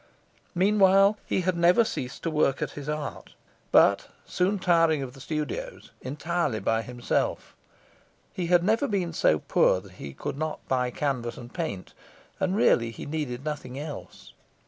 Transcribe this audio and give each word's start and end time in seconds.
Meanwhile 0.55 1.19
he 1.27 1.41
had 1.41 1.55
never 1.55 1.83
ceased 1.83 2.23
to 2.23 2.31
work 2.31 2.63
at 2.63 2.71
his 2.71 2.89
art; 2.89 3.35
but, 3.71 4.07
soon 4.25 4.57
tiring 4.57 5.03
of 5.03 5.13
the 5.13 5.21
studios, 5.21 5.91
entirely 6.01 6.59
by 6.59 6.81
himself. 6.81 7.55
He 8.33 8.47
had 8.47 8.63
never 8.63 8.87
been 8.87 9.13
so 9.13 9.37
poor 9.37 9.79
that 9.79 9.91
he 10.01 10.15
could 10.15 10.39
not 10.39 10.67
buy 10.67 10.89
canvas 10.89 11.37
and 11.37 11.53
paint, 11.53 11.93
and 12.39 12.55
really 12.55 12.89
he 12.89 13.05
needed 13.05 13.45
nothing 13.45 13.77
else. 13.77 14.33